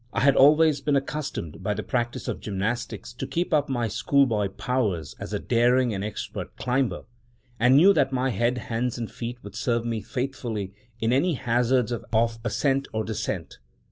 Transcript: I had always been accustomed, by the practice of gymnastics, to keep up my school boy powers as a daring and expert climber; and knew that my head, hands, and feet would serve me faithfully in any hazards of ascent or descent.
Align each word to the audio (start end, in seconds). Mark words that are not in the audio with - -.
I 0.13 0.21
had 0.21 0.35
always 0.35 0.81
been 0.81 0.95
accustomed, 0.95 1.61
by 1.61 1.75
the 1.75 1.83
practice 1.83 2.27
of 2.27 2.39
gymnastics, 2.39 3.13
to 3.13 3.27
keep 3.27 3.53
up 3.53 3.69
my 3.69 3.87
school 3.87 4.25
boy 4.25 4.47
powers 4.47 5.15
as 5.19 5.31
a 5.31 5.37
daring 5.37 5.93
and 5.93 6.03
expert 6.03 6.55
climber; 6.57 7.03
and 7.59 7.77
knew 7.77 7.93
that 7.93 8.11
my 8.11 8.31
head, 8.31 8.57
hands, 8.57 8.97
and 8.97 9.11
feet 9.11 9.37
would 9.43 9.53
serve 9.53 9.85
me 9.85 10.01
faithfully 10.01 10.73
in 10.99 11.13
any 11.13 11.35
hazards 11.35 11.91
of 11.91 12.03
ascent 12.43 12.87
or 12.91 13.03
descent. 13.03 13.59